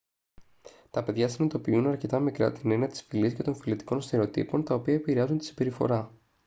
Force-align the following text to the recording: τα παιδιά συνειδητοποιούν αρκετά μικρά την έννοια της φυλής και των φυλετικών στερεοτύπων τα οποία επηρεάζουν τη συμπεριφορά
τα 0.89 1.03
παιδιά 1.03 1.27
συνειδητοποιούν 1.27 1.87
αρκετά 1.87 2.19
μικρά 2.19 2.51
την 2.51 2.71
έννοια 2.71 2.87
της 2.87 3.01
φυλής 3.01 3.33
και 3.33 3.43
των 3.43 3.55
φυλετικών 3.55 4.01
στερεοτύπων 4.01 4.63
τα 4.63 4.75
οποία 4.75 4.93
επηρεάζουν 4.93 5.37
τη 5.37 5.45
συμπεριφορά 5.45 6.11